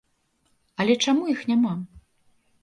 Але 0.83 0.95
чаму 1.09 1.29
іх 1.35 1.45
няма? 1.51 1.73